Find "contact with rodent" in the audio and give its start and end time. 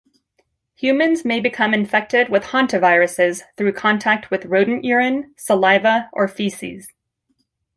3.73-4.83